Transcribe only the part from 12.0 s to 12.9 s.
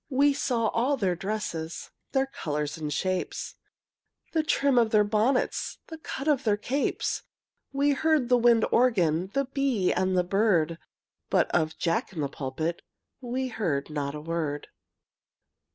in the pulpit